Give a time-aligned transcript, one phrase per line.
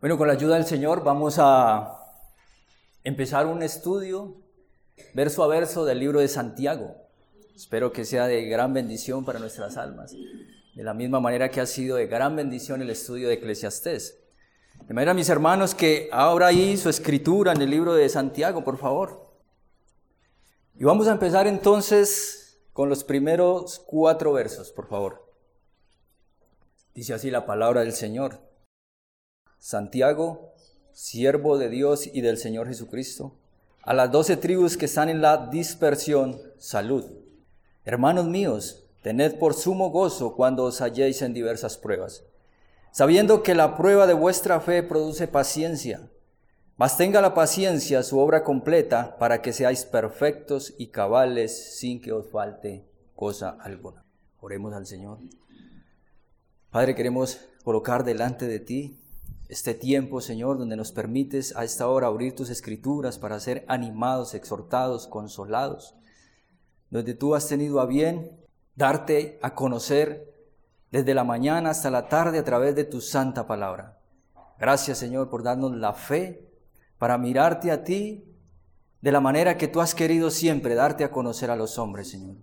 [0.00, 1.98] Bueno, con la ayuda del Señor vamos a
[3.02, 4.36] empezar un estudio
[5.12, 6.94] verso a verso del libro de Santiago.
[7.56, 11.66] Espero que sea de gran bendición para nuestras almas, de la misma manera que ha
[11.66, 14.20] sido de gran bendición el estudio de Eclesiastés.
[14.86, 18.78] De manera, mis hermanos, que ahora ahí su escritura en el libro de Santiago, por
[18.78, 19.32] favor.
[20.78, 25.28] Y vamos a empezar entonces con los primeros cuatro versos, por favor.
[26.94, 28.47] Dice así la palabra del Señor.
[29.58, 30.52] Santiago,
[30.92, 33.34] siervo de Dios y del Señor Jesucristo,
[33.82, 37.04] a las doce tribus que están en la dispersión, salud.
[37.84, 42.24] Hermanos míos, tened por sumo gozo cuando os halléis en diversas pruebas,
[42.90, 46.10] sabiendo que la prueba de vuestra fe produce paciencia,
[46.76, 52.12] mas tenga la paciencia su obra completa para que seáis perfectos y cabales sin que
[52.12, 52.84] os falte
[53.16, 54.04] cosa alguna.
[54.40, 55.18] Oremos al Señor.
[56.70, 58.98] Padre, queremos colocar delante de ti
[59.48, 64.34] este tiempo, Señor, donde nos permites a esta hora abrir tus escrituras para ser animados,
[64.34, 65.94] exhortados, consolados,
[66.90, 68.30] donde tú has tenido a bien
[68.76, 70.34] darte a conocer
[70.90, 73.98] desde la mañana hasta la tarde a través de tu santa palabra.
[74.58, 76.46] Gracias, Señor, por darnos la fe
[76.98, 78.24] para mirarte a ti
[79.00, 82.36] de la manera que tú has querido siempre darte a conocer a los hombres, Señor.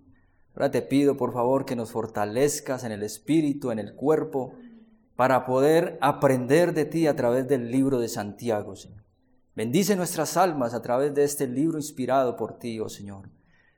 [0.54, 4.54] Ahora te pido, por favor, que nos fortalezcas en el espíritu, en el cuerpo,
[5.16, 9.02] para poder aprender de ti a través del libro de Santiago, Señor.
[9.56, 13.30] Bendice nuestras almas a través de este libro inspirado por ti, oh Señor.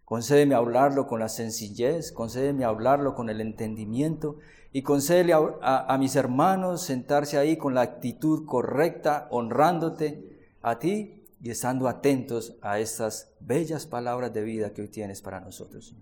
[0.05, 4.39] Concédeme hablarlo con la sencillez, concédeme hablarlo con el entendimiento
[4.72, 11.50] y concédele a, mis hermanos sentarse ahí con la actitud correcta, honrándote a ti y
[11.50, 15.95] estando atentos a estas bellas palabras de vida que hoy tienes para nosotros.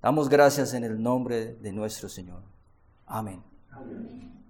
[0.00, 2.42] Damos gracias en el nombre de nuestro Señor.
[3.06, 3.42] Amén.
[3.70, 4.41] Amén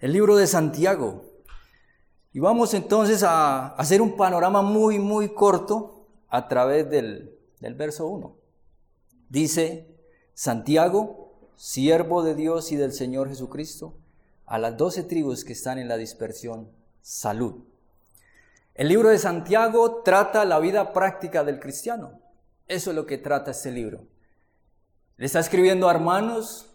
[0.00, 1.24] el libro de Santiago.
[2.32, 8.06] Y vamos entonces a hacer un panorama muy, muy corto a través del, del verso
[8.06, 8.36] 1.
[9.28, 9.86] Dice,
[10.34, 13.94] Santiago, siervo de Dios y del Señor Jesucristo,
[14.46, 16.68] a las doce tribus que están en la dispersión,
[17.02, 17.64] salud.
[18.74, 22.20] El libro de Santiago trata la vida práctica del cristiano.
[22.66, 24.04] Eso es lo que trata este libro.
[25.16, 26.66] Le está escribiendo a hermanos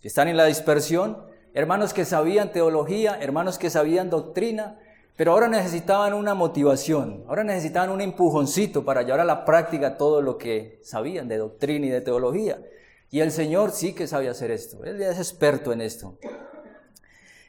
[0.00, 4.78] que están en la dispersión, hermanos que sabían teología, hermanos que sabían doctrina,
[5.16, 10.22] pero ahora necesitaban una motivación, ahora necesitaban un empujoncito para llevar a la práctica todo
[10.22, 12.62] lo que sabían de doctrina y de teología.
[13.10, 16.18] Y el Señor sí que sabe hacer esto, Él es experto en esto.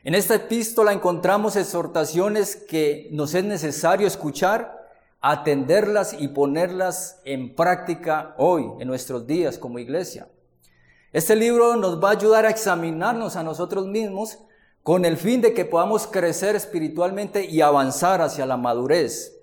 [0.04, 4.80] En esta epístola encontramos exhortaciones que nos es necesario escuchar,
[5.22, 10.28] atenderlas y ponerlas en práctica hoy, en nuestros días como iglesia.
[11.12, 14.38] Este libro nos va a ayudar a examinarnos a nosotros mismos
[14.84, 19.36] con el fin de que podamos crecer espiritualmente y avanzar hacia la madurez.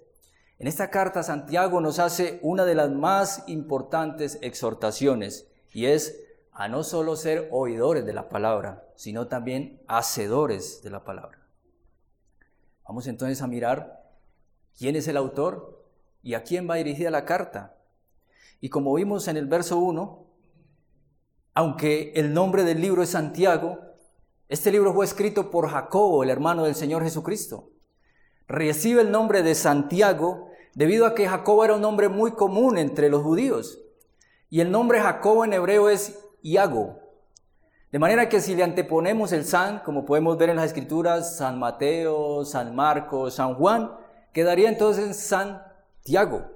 [0.60, 6.20] En esta carta Santiago nos hace una de las más importantes exhortaciones y es
[6.52, 11.40] a no solo ser oidores de la palabra, sino también hacedores de la palabra.
[12.86, 14.04] Vamos entonces a mirar
[14.78, 15.84] quién es el autor
[16.22, 17.76] y a quién va dirigida la carta.
[18.60, 20.25] Y como vimos en el verso 1,
[21.56, 23.78] aunque el nombre del libro es Santiago,
[24.50, 27.70] este libro fue escrito por Jacobo, el hermano del Señor Jesucristo.
[28.46, 33.08] Recibe el nombre de Santiago debido a que Jacobo era un nombre muy común entre
[33.08, 33.80] los judíos.
[34.50, 37.00] Y el nombre Jacobo en hebreo es Iago.
[37.90, 41.58] De manera que si le anteponemos el San, como podemos ver en las escrituras, San
[41.58, 43.92] Mateo, San Marcos, San Juan,
[44.34, 46.55] quedaría entonces Santiago.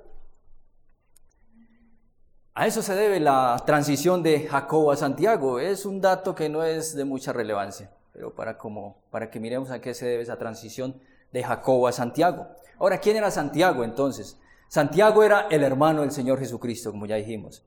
[2.61, 5.61] A eso se debe la transición de Jacobo a Santiago.
[5.61, 9.71] Es un dato que no es de mucha relevancia, pero para, como, para que miremos
[9.71, 11.01] a qué se debe esa transición
[11.33, 12.49] de Jacobo a Santiago.
[12.79, 14.39] Ahora, ¿quién era Santiago entonces?
[14.69, 17.65] Santiago era el hermano del Señor Jesucristo, como ya dijimos.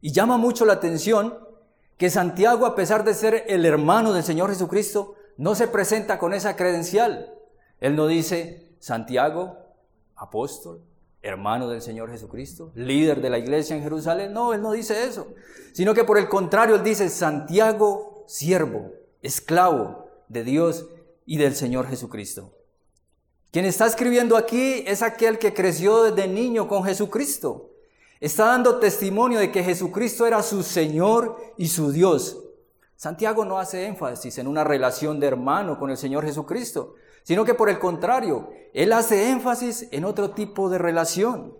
[0.00, 1.38] Y llama mucho la atención
[1.96, 6.34] que Santiago, a pesar de ser el hermano del Señor Jesucristo, no se presenta con
[6.34, 7.32] esa credencial.
[7.78, 9.58] Él no dice Santiago,
[10.16, 10.82] apóstol,
[11.22, 14.32] hermano del Señor Jesucristo, líder de la iglesia en Jerusalén.
[14.32, 15.28] No, él no dice eso,
[15.72, 20.86] sino que por el contrario, él dice Santiago, siervo, esclavo de Dios
[21.26, 22.52] y del Señor Jesucristo.
[23.50, 27.70] Quien está escribiendo aquí es aquel que creció desde niño con Jesucristo.
[28.20, 32.39] Está dando testimonio de que Jesucristo era su Señor y su Dios.
[33.00, 37.54] Santiago no hace énfasis en una relación de hermano con el Señor Jesucristo, sino que
[37.54, 41.56] por el contrario, él hace énfasis en otro tipo de relación,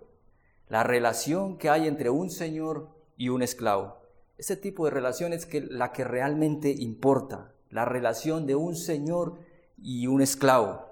[0.68, 4.02] la relación que hay entre un señor y un esclavo.
[4.36, 9.38] Ese tipo de relación es la que realmente importa, la relación de un señor
[9.78, 10.90] y un esclavo.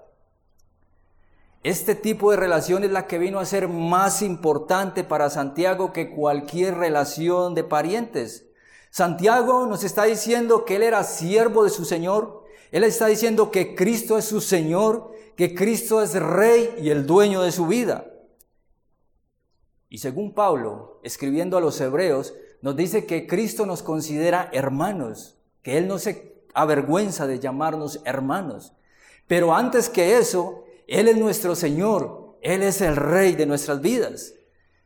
[1.61, 6.09] Este tipo de relación es la que vino a ser más importante para Santiago que
[6.09, 8.48] cualquier relación de parientes.
[8.89, 12.43] Santiago nos está diciendo que él era siervo de su Señor.
[12.71, 17.41] Él está diciendo que Cristo es su Señor, que Cristo es rey y el dueño
[17.41, 18.05] de su vida.
[19.89, 25.77] Y según Pablo, escribiendo a los hebreos, nos dice que Cristo nos considera hermanos, que
[25.77, 28.73] Él no se avergüenza de llamarnos hermanos.
[29.27, 34.33] Pero antes que eso, él es nuestro Señor, Él es el Rey de nuestras vidas.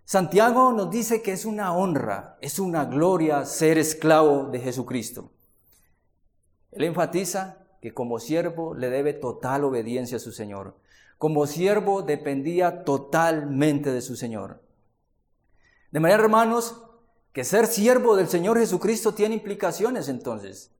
[0.06, 5.32] Santiago nos dice que es una honra, es una gloria ser esclavo de Jesucristo.
[6.72, 10.78] Él enfatiza que como siervo le debe total obediencia a su Señor.
[11.18, 14.62] Como siervo dependía totalmente de su Señor.
[15.92, 16.82] De manera, hermanos,
[17.32, 20.72] que ser siervo del Señor Jesucristo tiene implicaciones entonces.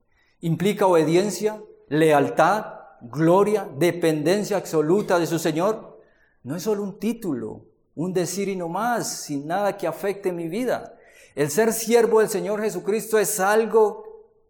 [0.42, 2.66] Implica obediencia, lealtad,
[3.02, 6.02] gloria, dependencia absoluta de su Señor,
[6.44, 7.66] no es solo un título,
[7.96, 10.96] un decir y no más, sin nada que afecte mi vida.
[11.36, 14.04] El ser siervo del Señor Jesucristo es algo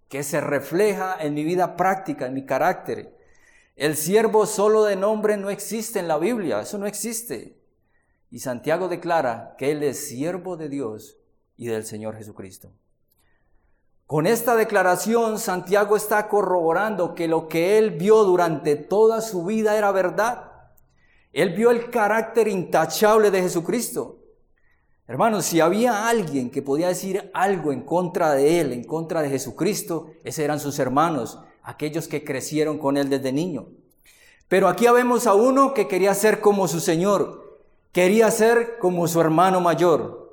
[0.09, 3.17] que se refleja en mi vida práctica, en mi carácter.
[3.75, 7.57] El siervo solo de nombre no existe en la Biblia, eso no existe.
[8.29, 11.17] Y Santiago declara que Él es siervo de Dios
[11.57, 12.71] y del Señor Jesucristo.
[14.05, 19.77] Con esta declaración, Santiago está corroborando que lo que él vio durante toda su vida
[19.77, 20.51] era verdad.
[21.33, 24.19] Él vio el carácter intachable de Jesucristo.
[25.07, 29.29] Hermanos, si había alguien que podía decir algo en contra de él, en contra de
[29.29, 33.67] Jesucristo, esos eran sus hermanos, aquellos que crecieron con él desde niño.
[34.47, 37.59] Pero aquí vemos a uno que quería ser como su Señor,
[37.91, 40.23] quería ser como su hermano mayor.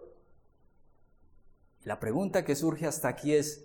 [1.83, 3.65] La pregunta que surge hasta aquí es,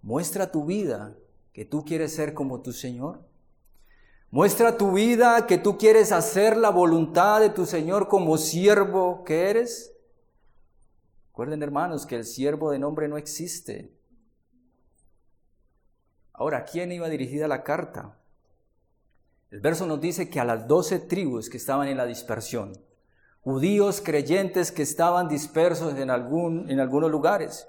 [0.00, 1.14] ¿muestra tu vida
[1.52, 3.20] que tú quieres ser como tu Señor?
[4.32, 9.50] ¿Muestra tu vida que tú quieres hacer la voluntad de tu Señor como siervo que
[9.50, 9.94] eres?
[11.26, 13.94] Recuerden hermanos que el siervo de nombre no existe.
[16.32, 18.16] Ahora, ¿a quién iba dirigida la carta?
[19.50, 22.72] El verso nos dice que a las doce tribus que estaban en la dispersión,
[23.42, 27.68] judíos creyentes que estaban dispersos en, algún, en algunos lugares.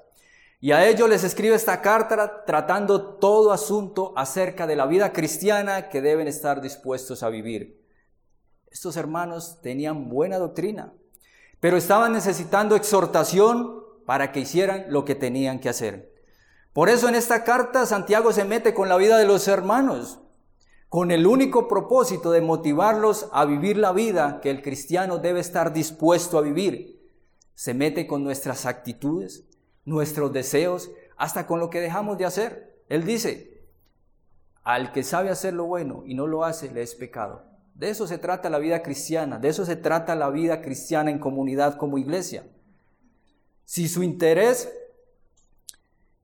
[0.63, 5.89] Y a ellos les escribe esta carta tratando todo asunto acerca de la vida cristiana
[5.89, 7.85] que deben estar dispuestos a vivir.
[8.71, 10.93] Estos hermanos tenían buena doctrina,
[11.59, 16.13] pero estaban necesitando exhortación para que hicieran lo que tenían que hacer.
[16.71, 20.21] Por eso en esta carta Santiago se mete con la vida de los hermanos,
[20.87, 25.73] con el único propósito de motivarlos a vivir la vida que el cristiano debe estar
[25.73, 27.05] dispuesto a vivir.
[27.53, 29.43] Se mete con nuestras actitudes,
[29.85, 32.81] nuestros deseos, hasta con lo que dejamos de hacer.
[32.89, 33.65] Él dice,
[34.63, 37.43] al que sabe hacer lo bueno y no lo hace, le es pecado.
[37.75, 41.19] De eso se trata la vida cristiana, de eso se trata la vida cristiana en
[41.19, 42.45] comunidad como iglesia.
[43.65, 44.71] Si su interés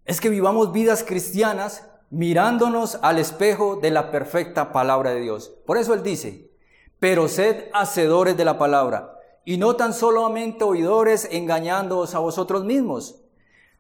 [0.06, 5.52] es que vivamos vidas cristianas, mirándonos al espejo de la perfecta palabra de Dios.
[5.66, 6.52] Por eso Él dice,
[7.00, 9.16] pero sed hacedores de la palabra,
[9.46, 13.19] y no tan solamente oidores engañándoos a vosotros mismos.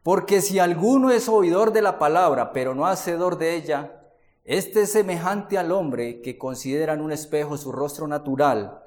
[0.04, 4.00] Porque si alguno es oidor de la palabra, pero no hacedor de ella,
[4.46, 8.82] este es semejante al hombre que considera en un espejo su rostro natural,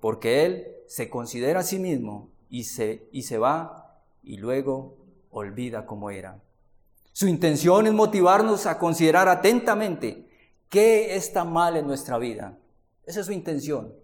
[0.00, 4.96] porque él se considera a sí mismo y se, y se va y luego
[5.30, 6.40] olvida cómo era.
[7.12, 10.28] Su intención es motivarnos a considerar atentamente
[10.68, 12.58] qué está mal en nuestra vida.
[13.04, 13.94] Esa es su intención.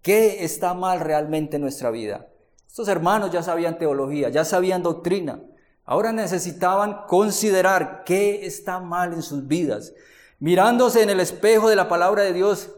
[0.00, 2.28] ¿Qué está mal realmente en nuestra vida?
[2.66, 5.40] Estos hermanos ya sabían teología, ya sabían doctrina.
[5.84, 9.92] Ahora necesitaban considerar qué está mal en sus vidas,
[10.38, 12.70] mirándose en el espejo de la palabra de Dios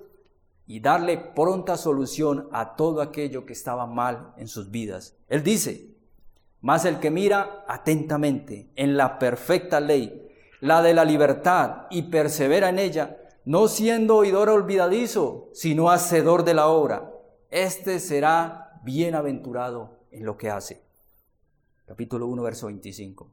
[0.67, 5.17] y darle pronta solución a todo aquello que estaba mal en sus vidas.
[5.29, 5.95] Él dice,
[6.61, 10.29] mas el que mira atentamente en la perfecta ley,
[10.61, 16.55] la de la libertad, y persevera en ella, no siendo oidor olvidadizo, sino hacedor de
[16.55, 17.13] la obra,
[17.51, 20.86] éste será bienaventurado en lo que hace.
[21.87, 23.31] Capítulo 1, verso 25.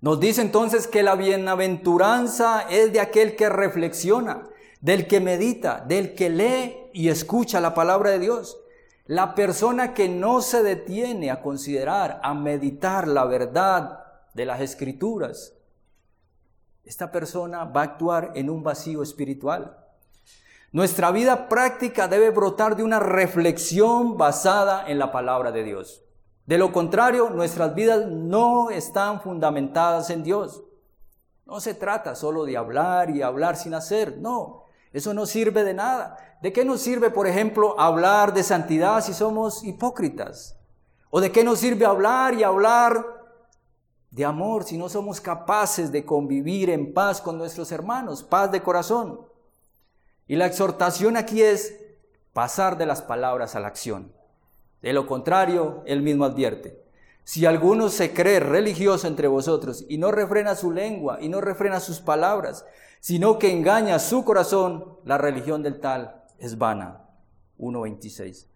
[0.00, 4.42] Nos dice entonces que la bienaventuranza es de aquel que reflexiona,
[4.80, 8.58] del que medita, del que lee y escucha la palabra de Dios.
[9.06, 14.00] La persona que no se detiene a considerar, a meditar la verdad
[14.34, 15.54] de las escrituras,
[16.84, 19.78] esta persona va a actuar en un vacío espiritual.
[20.72, 26.02] Nuestra vida práctica debe brotar de una reflexión basada en la palabra de Dios.
[26.46, 30.62] De lo contrario, nuestras vidas no están fundamentadas en Dios.
[31.46, 34.64] No se trata solo de hablar y hablar sin hacer, no.
[34.92, 36.16] Eso no sirve de nada.
[36.42, 40.58] ¿De qué nos sirve, por ejemplo, hablar de santidad si somos hipócritas?
[41.10, 43.06] ¿O de qué nos sirve hablar y hablar
[44.10, 48.62] de amor si no somos capaces de convivir en paz con nuestros hermanos, paz de
[48.62, 49.20] corazón?
[50.26, 51.78] Y la exhortación aquí es
[52.32, 54.12] pasar de las palabras a la acción.
[54.82, 56.82] De lo contrario, él mismo advierte,
[57.24, 61.78] si alguno se cree religioso entre vosotros y no refrena su lengua y no refrena
[61.78, 62.66] sus palabras,
[63.00, 66.98] sino que engaña su corazón, la religión del tal es vana.
[67.58, 68.46] 1.26.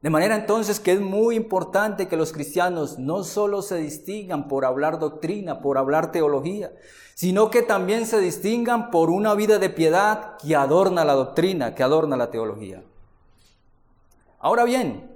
[0.00, 4.64] De manera entonces que es muy importante que los cristianos no solo se distingan por
[4.64, 6.72] hablar doctrina, por hablar teología,
[7.14, 11.82] sino que también se distingan por una vida de piedad que adorna la doctrina, que
[11.82, 12.82] adorna la teología.
[14.46, 15.10] Ahora bien,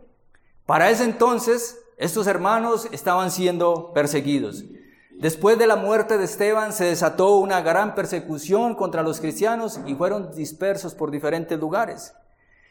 [0.66, 4.64] para ese entonces estos hermanos estaban siendo perseguidos.
[5.12, 9.94] Después de la muerte de Esteban se desató una gran persecución contra los cristianos y
[9.94, 12.12] fueron dispersos por diferentes lugares.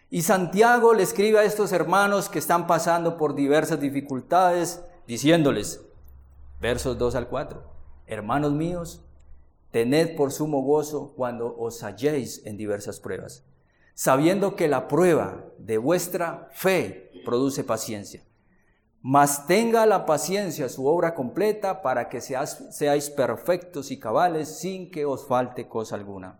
[0.10, 5.80] Y Santiago le escribe a estos hermanos que están pasando por diversas dificultades, diciéndoles,
[6.60, 7.64] versos 2 al 4,
[8.06, 9.02] hermanos míos,
[9.72, 13.46] tened por sumo gozo cuando os halléis en diversas pruebas,
[14.02, 18.24] sabiendo que la prueba de vuestra fe produce paciencia
[19.02, 25.06] mas tenga la paciencia su obra completa para que seáis perfectos y cabales sin que
[25.06, 26.40] os falte cosa alguna.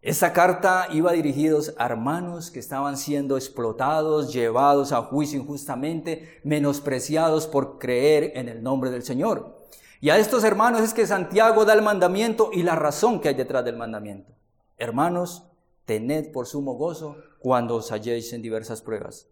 [0.00, 7.46] Esta carta iba dirigidos a hermanos que estaban siendo explotados, llevados a juicio injustamente, menospreciados
[7.46, 9.60] por creer en el nombre del Señor.
[10.00, 13.34] Y a estos hermanos es que Santiago da el mandamiento y la razón que hay
[13.34, 14.32] detrás del mandamiento.
[14.78, 15.49] Hermanos,
[15.90, 19.26] tened por sumo gozo cuando os halléis en diversas pruebas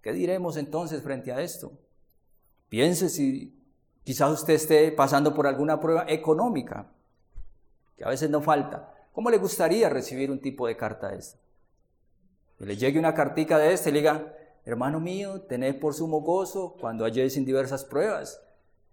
[0.00, 1.72] ¿Qué diremos entonces frente a esto?
[2.70, 3.54] Piense si
[4.02, 6.90] quizás usted esté pasando por alguna prueba económica,
[7.98, 8.94] que a veces no falta.
[9.12, 11.38] ¿Cómo le gustaría recibir un tipo de carta de esta?
[12.56, 14.34] Que le llegue una cartica de este y diga,
[14.64, 18.40] hermano mío, tened por sumo gozo cuando halléis en diversas pruebas.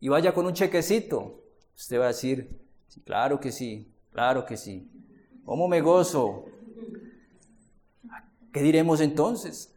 [0.01, 1.39] Y vaya con un chequecito.
[1.77, 2.59] Usted va a decir,
[3.05, 4.91] claro que sí, claro que sí.
[5.45, 6.45] ¿Cómo me gozo?
[8.55, 9.69] ¿Qué diremos entonces?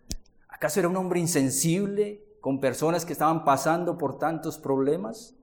[0.48, 5.34] ¿Acaso era un hombre insensible con personas que estaban pasando por tantos problemas?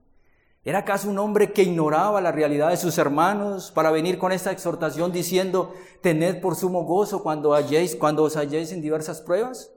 [0.64, 4.52] ¿Era acaso un hombre que ignoraba la realidad de sus hermanos para venir con esta
[4.52, 9.70] exhortación diciendo, tened por sumo gozo cuando, halléis, cuando os halléis en diversas pruebas?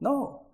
[0.00, 0.48] No.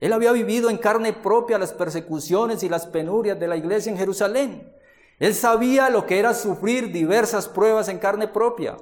[0.00, 3.98] Él había vivido en carne propia las persecuciones y las penurias de la iglesia en
[3.98, 4.72] Jerusalén.
[5.18, 8.78] Él sabía lo que era sufrir diversas pruebas en carne propia.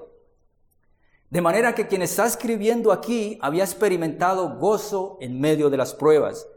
[1.30, 6.48] De manera que quien está escribiendo aquí había experimentado gozo en medio de las pruebas.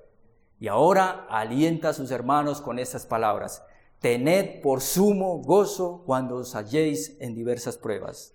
[0.60, 3.64] Y ahora alienta a sus hermanos con estas palabras.
[4.00, 8.34] Tened por sumo gozo cuando os halléis en diversas pruebas.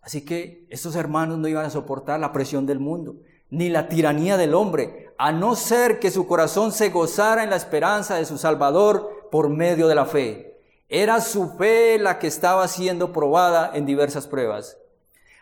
[0.00, 3.16] Así que estos hermanos no iban a soportar la presión del mundo,
[3.50, 7.56] ni la tiranía del hombre, a no ser que su corazón se gozara en la
[7.56, 10.51] esperanza de su Salvador por medio de la fe.
[10.94, 14.76] Era su fe la que estaba siendo probada en diversas pruebas.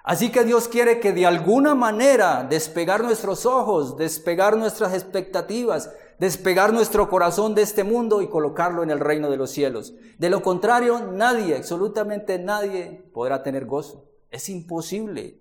[0.05, 6.73] Así que Dios quiere que de alguna manera despegar nuestros ojos, despegar nuestras expectativas, despegar
[6.73, 9.95] nuestro corazón de este mundo y colocarlo en el reino de los cielos.
[10.19, 14.09] De lo contrario, nadie, absolutamente nadie podrá tener gozo.
[14.31, 15.41] Es imposible.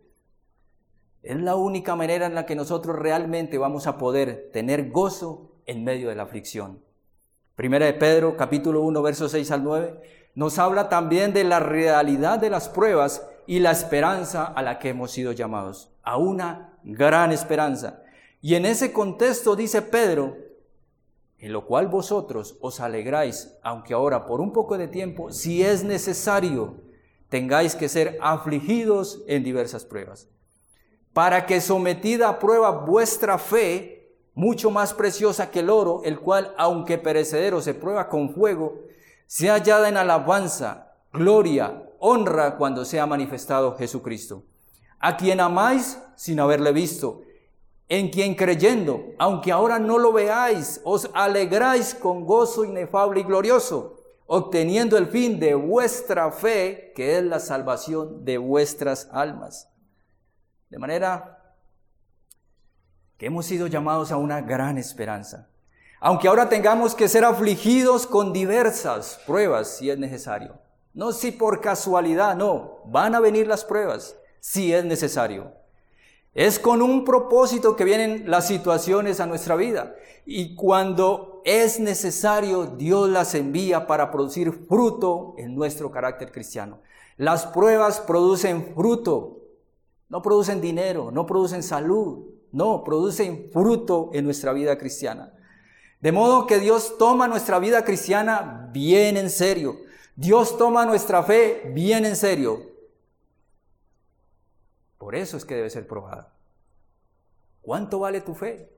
[1.21, 5.83] Es la única manera en la que nosotros realmente vamos a poder tener gozo en
[5.83, 6.88] medio de la aflicción.
[7.59, 9.99] Primera de Pedro, capítulo 1, versos 6 al 9,
[10.33, 14.87] nos habla también de la realidad de las pruebas y la esperanza a la que
[14.87, 18.01] hemos sido llamados, a una gran esperanza.
[18.41, 20.37] Y en ese contexto dice Pedro,
[21.37, 25.83] en lo cual vosotros os alegráis, aunque ahora por un poco de tiempo, si es
[25.83, 26.75] necesario,
[27.27, 30.29] tengáis que ser afligidos en diversas pruebas,
[31.11, 33.98] para que sometida a prueba vuestra fe,
[34.33, 38.79] mucho más preciosa que el oro, el cual, aunque perecedero, se prueba con fuego,
[39.27, 44.43] sea hallada en alabanza, gloria, honra cuando sea manifestado Jesucristo,
[44.99, 47.21] a quien amáis sin haberle visto,
[47.89, 53.99] en quien creyendo, aunque ahora no lo veáis, os alegráis con gozo inefable y glorioso,
[54.27, 59.69] obteniendo el fin de vuestra fe, que es la salvación de vuestras almas.
[60.69, 61.38] De manera
[63.19, 65.49] que hemos sido llamados a una gran esperanza.
[65.99, 70.57] Aunque ahora tengamos que ser afligidos con diversas pruebas si es necesario.
[70.93, 75.51] No si por casualidad, no, van a venir las pruebas si es necesario.
[76.33, 79.95] Es con un propósito que vienen las situaciones a nuestra vida.
[80.25, 86.79] Y cuando es necesario, Dios las envía para producir fruto en nuestro carácter cristiano.
[87.17, 89.39] Las pruebas producen fruto,
[90.07, 95.33] no producen dinero, no producen salud, no, producen fruto en nuestra vida cristiana.
[95.99, 99.77] De modo que Dios toma nuestra vida cristiana bien en serio.
[100.15, 102.61] Dios toma nuestra fe bien en serio.
[104.97, 106.33] Por eso es que debe ser probada.
[107.61, 108.71] ¿Cuánto vale tu fe?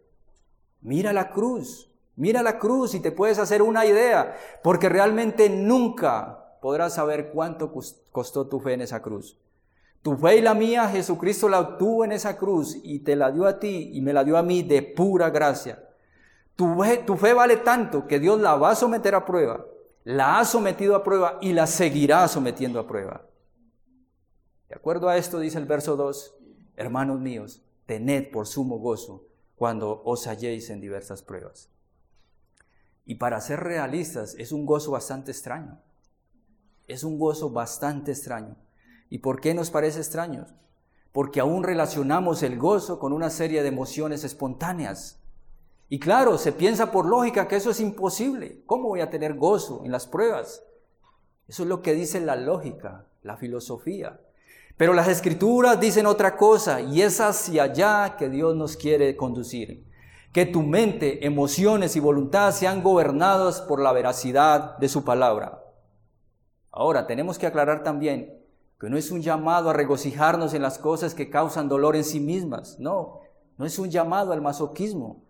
[0.82, 6.58] Mira la cruz, mira la cruz y te puedes hacer una idea, porque realmente nunca
[6.62, 7.72] podrás saber cuánto
[8.12, 9.38] costó tu fe en esa cruz.
[10.02, 13.46] Tu fe y la mía, Jesucristo la obtuvo en esa cruz y te la dio
[13.46, 15.88] a ti y me la dio a mí de pura gracia.
[16.56, 19.66] Tu fe, tu fe vale tanto que Dios la va a someter a prueba,
[20.04, 23.26] la ha sometido a prueba y la seguirá sometiendo a prueba.
[24.70, 26.36] De acuerdo a esto dice el verso 2,
[26.78, 31.70] hermanos míos, tened por sumo gozo cuando os halléis en diversas pruebas.
[33.06, 35.80] Y para ser realistas, es un gozo bastante extraño.
[36.88, 38.56] Es un gozo bastante extraño.
[39.12, 40.48] ¿Y por qué nos parece extraño?
[41.12, 45.20] Porque aún relacionamos el gozo con una serie de emociones espontáneas.
[45.90, 48.64] Y claro, se piensa por lógica que eso es imposible.
[48.66, 50.64] ¿Cómo voy a tener gozo en las pruebas?
[51.50, 54.22] Eso es lo que dice la lógica, la filosofía.
[54.78, 59.86] Pero las escrituras dicen otra cosa y es hacia allá que Dios nos quiere conducir.
[60.32, 65.66] Que tu mente, emociones y voluntad sean gobernados por la veracidad de su palabra.
[66.72, 68.41] Ahora, tenemos que aclarar también
[68.82, 72.20] que no es un llamado a regocijarnos en las cosas que causan dolor en sí
[72.20, 73.20] mismas, no,
[73.60, 75.24] no es un llamado al masoquismo,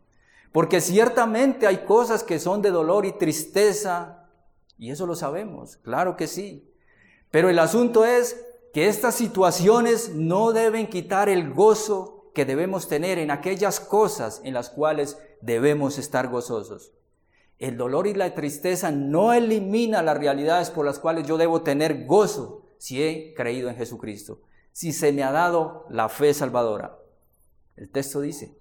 [0.53, 4.29] porque ciertamente hay cosas que son de dolor y tristeza,
[4.77, 6.71] y eso lo sabemos, claro que sí,
[7.29, 8.41] pero el asunto es
[8.73, 14.53] que estas situaciones no deben quitar el gozo que debemos tener en aquellas cosas en
[14.53, 16.93] las cuales debemos estar gozosos.
[17.59, 22.05] El dolor y la tristeza no elimina las realidades por las cuales yo debo tener
[22.05, 26.97] gozo si he creído en Jesucristo, si se me ha dado la fe salvadora.
[27.75, 28.57] El texto dice,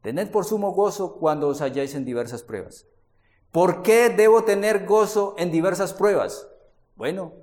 [0.00, 2.86] tened por sumo gozo cuando os halláis en diversas pruebas.
[3.52, 6.48] ¿Por qué debo tener gozo en diversas pruebas?
[6.96, 7.34] Bueno,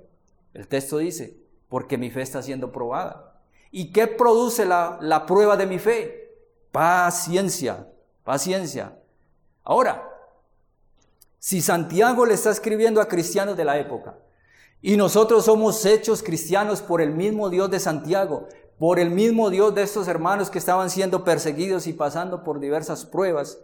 [0.52, 3.40] el texto dice, porque mi fe está siendo probada.
[3.70, 6.34] ¿Y qué produce la, la prueba de mi fe?
[6.72, 7.86] Paciencia,
[8.24, 8.98] paciencia.
[9.62, 10.12] Ahora,
[11.38, 14.18] si Santiago le está escribiendo a cristianos de la época,
[14.82, 19.74] y nosotros somos hechos cristianos por el mismo Dios de Santiago, por el mismo Dios
[19.74, 23.58] de estos hermanos que estaban siendo perseguidos y pasando por diversas pruebas,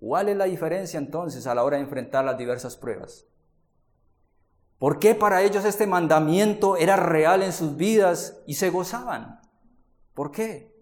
[0.00, 3.26] ¿cuál es la diferencia entonces a la hora de enfrentar las diversas pruebas?
[4.78, 9.40] ¿Por qué para ellos este mandamiento era real en sus vidas y se gozaban?
[10.14, 10.74] ¿Por qué?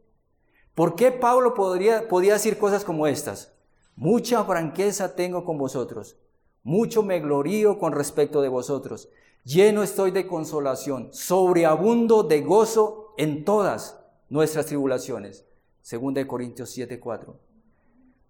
[0.74, 3.52] ¿Por qué Pablo podría, podía decir cosas como estas?
[3.94, 6.16] Mucha franqueza tengo con vosotros,
[6.62, 9.10] mucho me glorío con respecto de vosotros,
[9.44, 15.46] lleno estoy de consolación, sobreabundo de gozo en todas nuestras tribulaciones.
[15.80, 17.34] Según de Corintios 7:4.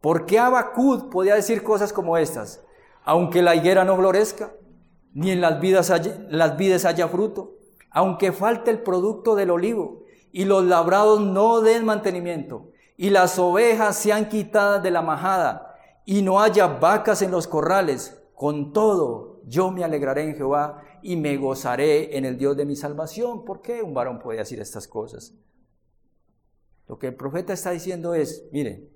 [0.01, 2.64] ¿Por qué Abacud podía decir cosas como estas?
[3.05, 4.55] Aunque la higuera no florezca,
[5.12, 7.57] ni en las vidas haya, las vides haya fruto,
[7.90, 13.96] aunque falte el producto del olivo y los labrados no den mantenimiento y las ovejas
[13.96, 19.70] sean quitadas de la majada y no haya vacas en los corrales, con todo yo
[19.70, 23.45] me alegraré en Jehová y me gozaré en el Dios de mi salvación.
[23.45, 25.35] ¿Por qué un varón puede decir estas cosas?
[26.88, 28.88] Lo que el profeta está diciendo es, mire,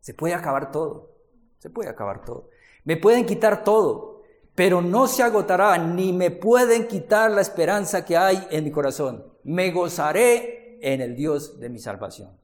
[0.00, 1.12] se puede acabar todo,
[1.58, 2.50] se puede acabar todo.
[2.84, 4.22] Me pueden quitar todo,
[4.54, 9.32] pero no se agotará, ni me pueden quitar la esperanza que hay en mi corazón.
[9.44, 12.36] Me gozaré en el Dios de mi salvación.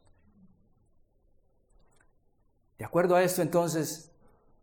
[2.79, 4.13] De acuerdo a esto, entonces,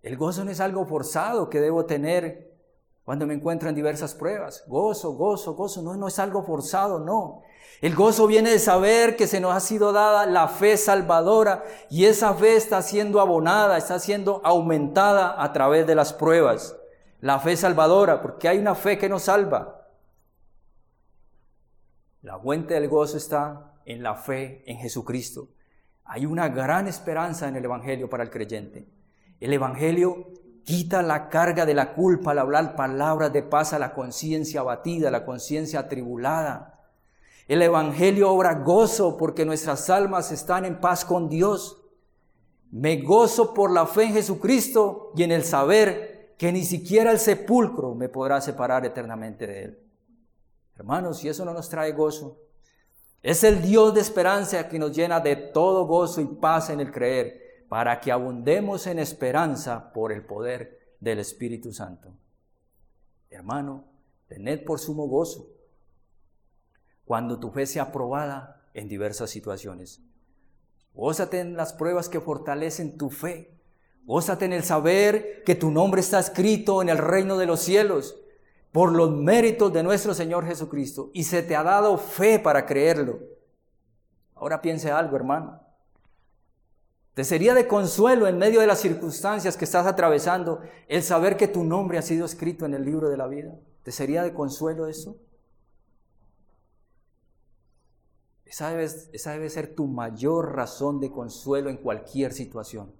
[0.03, 2.50] el gozo no es algo forzado que debo tener
[3.11, 4.63] cuando me encuentro en diversas pruebas.
[4.67, 7.41] Gozo, gozo, gozo, no, no es algo forzado, no.
[7.81, 12.05] El gozo viene de saber que se nos ha sido dada la fe salvadora y
[12.05, 16.77] esa fe está siendo abonada, está siendo aumentada a través de las pruebas
[17.19, 19.89] la fe salvadora, porque hay una fe que nos salva.
[22.21, 25.49] La fuente del gozo está en la fe en Jesucristo.
[26.05, 28.87] Hay una gran esperanza en el Evangelio para el creyente.
[29.41, 30.31] El Evangelio
[30.63, 35.11] quita la carga de la culpa al hablar palabras de paz a la conciencia abatida,
[35.11, 36.79] la conciencia atribulada.
[37.47, 41.83] El Evangelio obra gozo porque nuestras almas están en paz con Dios.
[42.71, 47.19] Me gozo por la fe en Jesucristo y en el saber que ni siquiera el
[47.19, 49.79] sepulcro me podrá separar eternamente de Él.
[50.77, 52.37] Hermanos, si eso no nos trae gozo,
[53.23, 56.91] Es el Dios de esperanza que nos llena de todo gozo y paz en el
[56.91, 57.40] creer,
[57.71, 62.13] para que abundemos en esperanza por el poder del Espíritu Santo.
[63.29, 63.85] Hermano,
[64.27, 65.47] tened por sumo gozo
[67.05, 70.01] cuando tu fe sea probada en diversas situaciones.
[70.93, 73.57] Gózate en las pruebas que fortalecen tu fe.
[74.03, 78.17] Gózate en el saber que tu nombre está escrito en el reino de los cielos
[78.73, 83.21] por los méritos de nuestro Señor Jesucristo y se te ha dado fe para creerlo.
[84.35, 85.60] Ahora piense algo, hermano.
[87.13, 91.47] Te sería de consuelo en medio de las circunstancias que estás atravesando el saber que
[91.47, 93.53] tu nombre ha sido escrito en el libro de la vida.
[93.83, 95.17] ¿Te sería de consuelo eso?
[98.45, 102.93] Esa debe, debe ser tu mayor razón de consuelo en cualquier situación.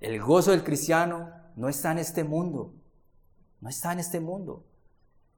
[0.00, 2.74] El gozo del cristiano no está en este mundo.
[3.60, 4.64] No está en este mundo.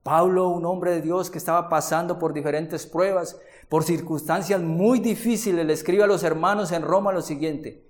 [0.03, 5.65] Pablo, un hombre de Dios que estaba pasando por diferentes pruebas, por circunstancias muy difíciles,
[5.65, 7.90] le escribe a los hermanos en Roma lo siguiente,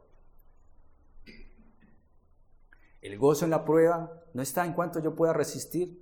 [3.01, 5.99] El gozo en la prueba no está en cuanto yo pueda resistir.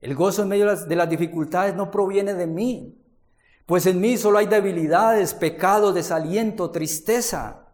[0.00, 2.98] El gozo en medio de las, dificultades no proviene de mí,
[3.66, 7.68] pues en mí solo hay debilidades, pecados, desaliento, tristeza.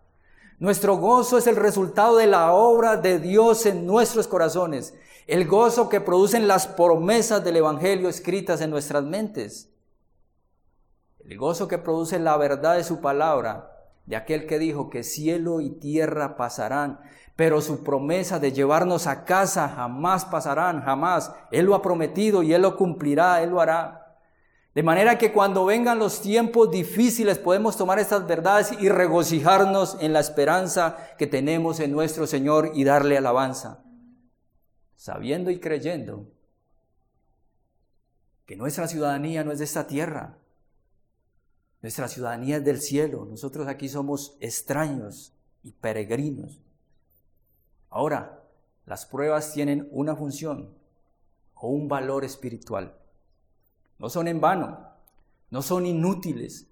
[0.59, 4.95] Nuestro gozo es el resultado de la obra de Dios en nuestros corazones
[5.29, 9.71] el gozo que producen las promesas del Evangelio escritas en nuestras mentes,
[11.21, 13.78] el gozo que produce la verdad de su palabra,
[14.09, 16.99] de aquel que dijo que cielo y tierra pasarán,
[17.37, 21.33] pero su promesa de llevarnos a casa jamás pasarán, jamás.
[21.53, 24.17] Él lo ha prometido y Él lo cumplirá, Él lo hará.
[24.75, 30.13] De manera que cuando vengan los tiempos difíciles podemos tomar estas verdades y regocijarnos en
[30.13, 33.85] la esperanza que tenemos en nuestro Señor y darle alabanza
[34.99, 36.29] sabiendo y creyendo
[38.45, 40.39] que nuestra ciudadanía no es de esta tierra,
[41.81, 46.61] nuestra ciudadanía es del cielo, nosotros aquí somos extraños y peregrinos.
[47.91, 48.43] Ahora,
[48.87, 50.75] las pruebas tienen una función
[51.55, 52.97] o un valor espiritual.
[53.99, 54.79] No son en vano,
[55.51, 56.69] no son inútiles.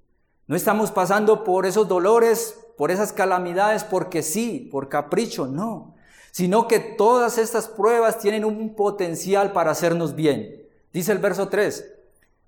[0.47, 5.97] No estamos pasando por esos dolores, por esas calamidades porque sí, por capricho, no
[6.37, 10.69] sino que todas estas pruebas tienen un potencial para hacernos bien.
[10.93, 11.95] Dice el verso 3,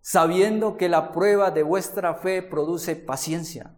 [0.01, 3.75] sabiendo que la prueba de vuestra fe produce paciencia.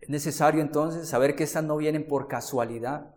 [0.00, 3.14] Es necesario entonces saber que estas no vienen por casualidad,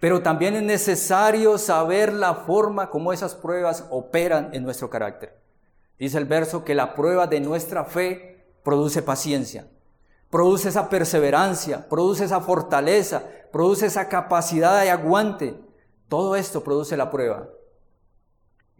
[0.00, 5.38] pero también es necesario saber la forma como esas pruebas operan en nuestro carácter.
[5.98, 9.66] Dice el verso que la prueba de nuestra fe produce paciencia
[10.30, 15.60] produce esa perseverancia, produce esa fortaleza, produce esa capacidad de aguante.
[16.08, 17.48] Todo esto produce la prueba.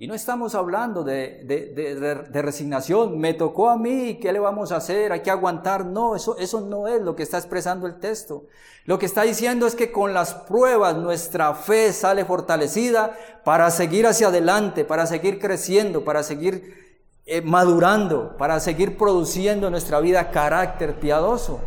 [0.01, 4.77] Y no estamos hablando de, de, resignación, me tocó a mí, ¿qué le vamos a
[4.77, 5.13] hacer?
[5.13, 5.85] Hay que aguantar.
[5.85, 8.47] No, eso, eso no es lo que está expresando el texto.
[8.87, 14.07] Lo que está diciendo es que con las pruebas nuestra fe sale fortalecida para seguir
[14.07, 20.31] hacia adelante, para seguir creciendo, para seguir eh, madurando, para seguir produciendo en nuestra vida
[20.31, 21.61] carácter piadoso.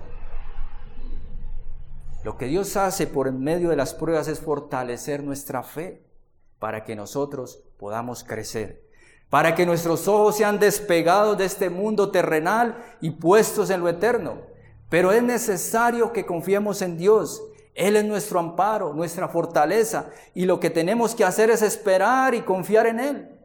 [2.24, 6.02] Lo que Dios hace por medio de las pruebas es fortalecer nuestra fe
[6.58, 8.82] para que nosotros podamos crecer,
[9.30, 14.38] para que nuestros ojos sean despegados de este mundo terrenal y puestos en lo eterno.
[14.88, 17.43] Pero es necesario que confiemos en Dios.
[17.76, 22.43] Él es nuestro amparo, nuestra fortaleza, y lo que tenemos que hacer es esperar y
[22.43, 23.38] confiar en Él.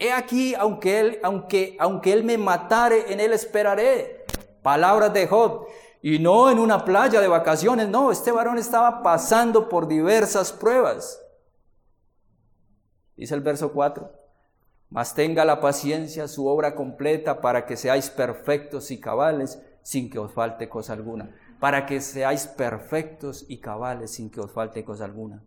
[0.00, 4.24] He aquí, aunque él, aunque, aunque él me matare, en él esperaré.
[4.62, 5.68] Palabras de Job.
[6.02, 11.23] Y no en una playa de vacaciones, no, este varón estaba pasando por diversas pruebas.
[13.16, 14.10] Dice el verso 4,
[14.90, 20.18] mas tenga la paciencia su obra completa para que seáis perfectos y cabales sin que
[20.18, 21.34] os falte cosa alguna.
[21.60, 25.42] Para que seáis perfectos y cabales sin que os falte cosa alguna.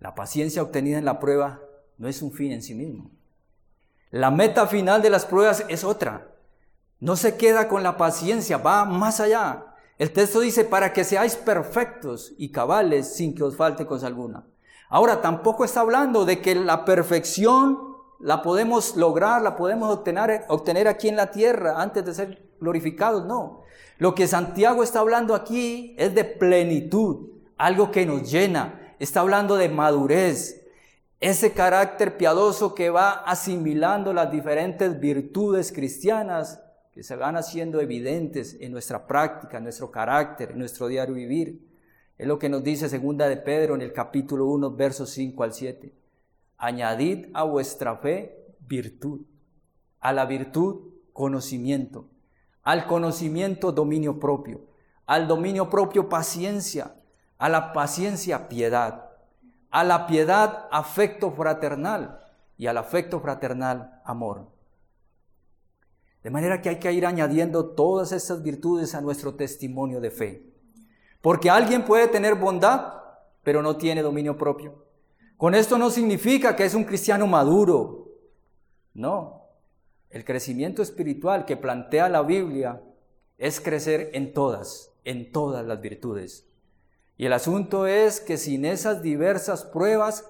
[0.00, 1.60] La paciencia obtenida en la prueba
[1.98, 3.10] no es un fin en sí mismo.
[4.10, 6.28] La meta final de las pruebas es otra.
[7.00, 9.74] No se queda con la paciencia, va más allá.
[9.98, 14.44] El texto dice, para que seáis perfectos y cabales sin que os falte cosa alguna.
[14.88, 20.88] Ahora, tampoco está hablando de que la perfección la podemos lograr, la podemos obtener, obtener
[20.88, 23.62] aquí en la tierra antes de ser glorificados, no.
[23.98, 29.56] Lo que Santiago está hablando aquí es de plenitud, algo que nos llena, está hablando
[29.56, 30.62] de madurez,
[31.20, 36.60] ese carácter piadoso que va asimilando las diferentes virtudes cristianas
[36.92, 41.73] que se van haciendo evidentes en nuestra práctica, nuestro carácter, en nuestro diario vivir.
[42.16, 45.52] Es lo que nos dice segunda de Pedro en el capítulo 1, versos 5 al
[45.52, 45.92] 7.
[46.58, 49.22] Añadid a vuestra fe virtud,
[50.00, 52.06] a la virtud conocimiento,
[52.62, 54.60] al conocimiento dominio propio,
[55.06, 56.94] al dominio propio paciencia,
[57.36, 59.10] a la paciencia piedad,
[59.70, 62.20] a la piedad afecto fraternal
[62.56, 64.46] y al afecto fraternal amor.
[66.22, 70.53] De manera que hay que ir añadiendo todas estas virtudes a nuestro testimonio de fe.
[71.24, 72.96] Porque alguien puede tener bondad,
[73.42, 74.84] pero no tiene dominio propio.
[75.38, 78.10] Con esto no significa que es un cristiano maduro.
[78.92, 79.46] No.
[80.10, 82.82] El crecimiento espiritual que plantea la Biblia
[83.38, 86.44] es crecer en todas, en todas las virtudes.
[87.16, 90.26] Y el asunto es que sin esas diversas pruebas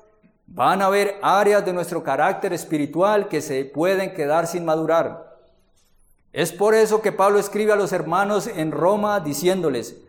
[0.46, 5.40] van a haber áreas de nuestro carácter espiritual que se pueden quedar sin madurar.
[6.32, 10.03] Es por eso que Pablo escribe a los hermanos en Roma diciéndoles,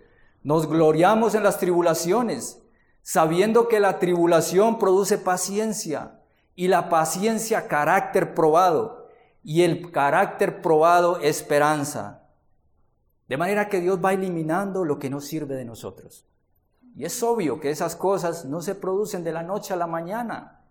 [0.45, 2.61] nos gloriamos en las tribulaciones,
[3.01, 6.19] sabiendo que la tribulación produce paciencia
[6.53, 9.07] y la paciencia carácter probado
[9.41, 12.29] y el carácter probado esperanza.
[13.27, 16.27] De manera que Dios va eliminando lo que no sirve de nosotros.
[16.95, 20.61] Y es obvio que esas cosas no se producen de la noche a la mañana.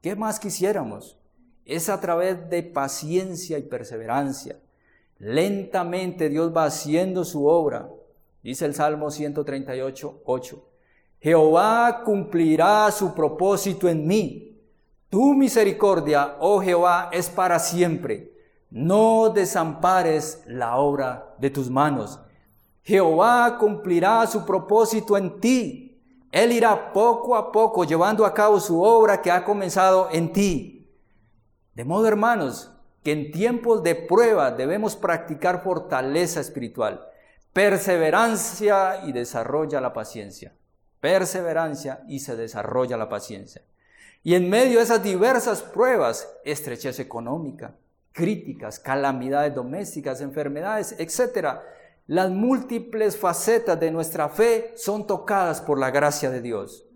[0.00, 1.18] ¿Qué más quisiéramos?
[1.64, 4.60] Es a través de paciencia y perseverancia.
[5.18, 7.90] Lentamente Dios va haciendo su obra.
[8.42, 10.68] Dice el Salmo 138, 8.
[11.20, 14.60] Jehová cumplirá su propósito en mí.
[15.08, 18.32] Tu misericordia, oh Jehová, es para siempre.
[18.70, 22.18] No desampares la obra de tus manos.
[22.82, 26.02] Jehová cumplirá su propósito en ti.
[26.32, 30.90] Él irá poco a poco llevando a cabo su obra que ha comenzado en ti.
[31.74, 32.72] De modo, hermanos,
[33.04, 37.06] que en tiempos de prueba debemos practicar fortaleza espiritual,
[37.52, 40.54] perseverancia y desarrolla la paciencia.
[41.00, 43.62] Perseverancia y se desarrolla la paciencia.
[44.22, 47.74] Y en medio de esas diversas pruebas, estrechez económica,
[48.12, 51.58] críticas, calamidades domésticas, enfermedades, etc.,
[52.06, 56.86] las múltiples facetas de nuestra fe son tocadas por la gracia de Dios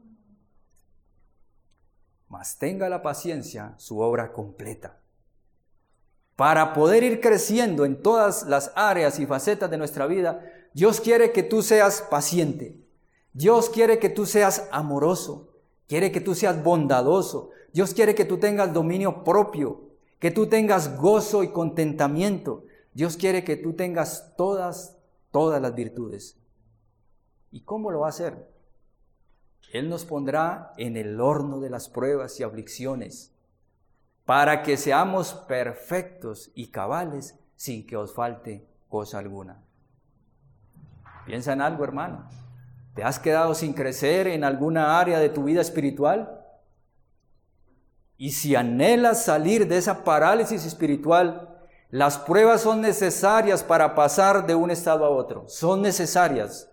[2.28, 4.98] mas tenga la paciencia su obra completa.
[6.36, 10.44] Para poder ir creciendo en todas las áreas y facetas de nuestra vida,
[10.74, 12.76] Dios quiere que tú seas paciente.
[13.32, 15.54] Dios quiere que tú seas amoroso.
[15.88, 17.50] Quiere que tú seas bondadoso.
[17.72, 22.64] Dios quiere que tú tengas dominio propio, que tú tengas gozo y contentamiento.
[22.92, 24.96] Dios quiere que tú tengas todas,
[25.30, 26.38] todas las virtudes.
[27.50, 28.50] ¿Y cómo lo va a hacer?
[29.72, 33.35] Él nos pondrá en el horno de las pruebas y aflicciones,
[34.26, 39.62] para que seamos perfectos y cabales sin que os falte cosa alguna.
[41.24, 42.28] Piensa en algo, hermano.
[42.94, 46.44] ¿Te has quedado sin crecer en alguna área de tu vida espiritual?
[48.16, 51.60] Y si anhelas salir de esa parálisis espiritual,
[51.90, 55.44] las pruebas son necesarias para pasar de un estado a otro.
[55.48, 56.68] Son necesarias.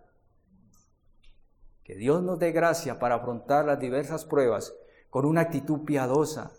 [1.83, 4.73] Que Dios nos dé gracia para afrontar las diversas pruebas
[5.09, 6.51] con una actitud piadosa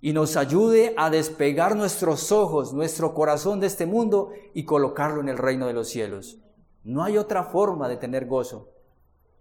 [0.00, 5.28] y nos ayude a despegar nuestros ojos, nuestro corazón de este mundo y colocarlo en
[5.28, 6.38] el reino de los cielos.
[6.82, 8.70] No hay otra forma de tener gozo.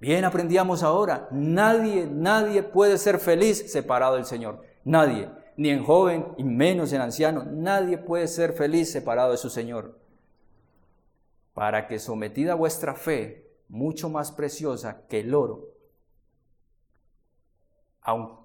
[0.01, 4.61] Bien aprendíamos ahora, nadie, nadie puede ser feliz separado del Señor.
[4.83, 9.49] Nadie, ni en joven y menos en anciano, nadie puede ser feliz separado de su
[9.49, 9.97] Señor.
[11.53, 15.67] Para que sometida a vuestra fe mucho más preciosa que el oro,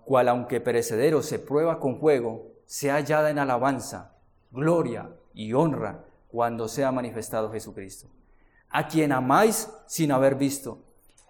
[0.05, 4.17] cual aunque perecedero se prueba con fuego, sea hallada en alabanza,
[4.51, 8.09] gloria y honra cuando sea manifestado Jesucristo,
[8.71, 10.79] a quien amáis sin haber visto,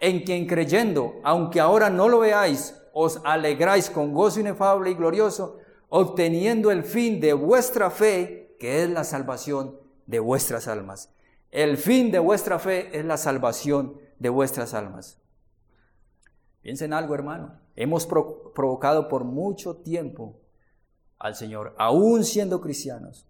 [0.01, 5.59] en quien creyendo, aunque ahora no lo veáis, os alegráis con gozo inefable y glorioso,
[5.89, 11.11] obteniendo el fin de vuestra fe, que es la salvación de vuestras almas.
[11.51, 15.19] El fin de vuestra fe es la salvación de vuestras almas.
[16.65, 17.61] Piensen algo, hermano.
[17.77, 20.41] Hemos provocado por mucho tiempo
[21.19, 23.27] al Señor, aún siendo cristianos.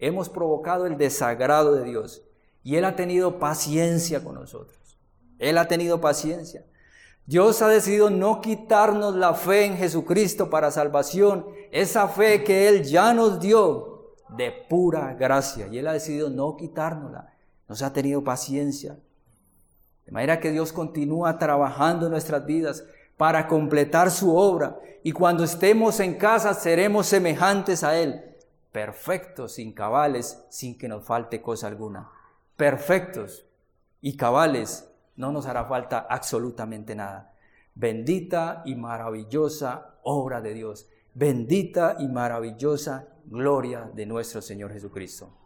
[0.00, 2.24] Hemos provocado el desagrado de Dios
[2.64, 4.98] y Él ha tenido paciencia con nosotros.
[5.38, 6.66] Él ha tenido paciencia.
[7.24, 12.82] Dios ha decidido no quitarnos la fe en Jesucristo para salvación, esa fe que Él
[12.82, 15.68] ya nos dio de pura gracia.
[15.68, 17.32] Y Él ha decidido no quitárnosla.
[17.68, 18.98] Nos ha tenido paciencia.
[20.06, 22.84] De manera que Dios continúa trabajando en nuestras vidas
[23.16, 24.78] para completar su obra.
[25.02, 28.36] Y cuando estemos en casa seremos semejantes a Él,
[28.72, 32.10] perfectos, sin cabales, sin que nos falte cosa alguna.
[32.56, 33.46] Perfectos
[34.00, 37.34] y cabales no nos hará falta absolutamente nada.
[37.74, 40.88] Bendita y maravillosa obra de Dios.
[41.14, 45.41] Bendita y maravillosa gloria de nuestro Señor Jesucristo.